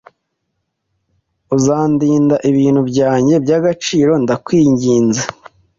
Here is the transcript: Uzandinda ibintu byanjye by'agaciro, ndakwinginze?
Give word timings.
Uzandinda 1.55 2.35
ibintu 2.49 2.81
byanjye 2.89 3.33
by'agaciro, 3.43 4.11
ndakwinginze? 4.23 5.23